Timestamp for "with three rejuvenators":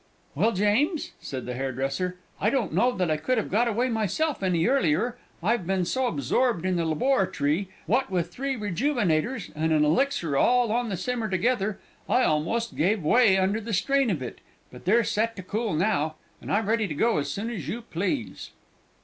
8.09-9.51